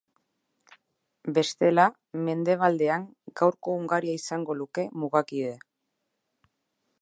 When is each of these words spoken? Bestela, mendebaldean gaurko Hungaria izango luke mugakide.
Bestela, 1.35 1.85
mendebaldean 2.29 3.05
gaurko 3.43 3.77
Hungaria 3.83 4.17
izango 4.21 4.57
luke 4.63 4.87
mugakide. 5.03 5.55